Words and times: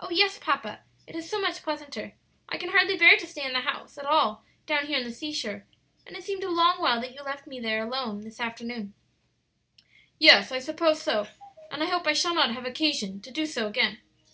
"Oh, 0.00 0.10
yes, 0.10 0.38
papa; 0.38 0.80
it 1.06 1.16
is 1.16 1.30
so 1.30 1.40
much 1.40 1.62
pleasanter! 1.62 2.12
I 2.46 2.58
can 2.58 2.68
hardly 2.72 2.94
bear 2.98 3.16
to 3.16 3.26
stay 3.26 3.42
in 3.42 3.54
the 3.54 3.60
house 3.60 3.96
at 3.96 4.04
all 4.04 4.44
down 4.66 4.84
here 4.86 4.98
at 4.98 5.04
the 5.04 5.10
seashore; 5.10 5.64
and 6.06 6.14
it 6.14 6.24
seemed 6.24 6.44
a 6.44 6.50
long 6.50 6.78
while 6.78 7.00
that 7.00 7.14
you 7.14 7.22
left 7.22 7.46
me 7.46 7.58
alone 7.60 8.20
there 8.20 8.24
this 8.24 8.38
afternoon." 8.38 8.92
"Yes, 10.18 10.52
I 10.52 10.58
suppose 10.58 11.00
so: 11.00 11.28
and 11.70 11.82
I 11.82 11.86
hope 11.86 12.06
I 12.06 12.12
shall 12.12 12.34
not 12.34 12.52
have 12.52 12.66
occasion 12.66 13.22
to 13.22 13.30
do 13.30 13.46
so 13.46 13.66
again. 13.66 14.02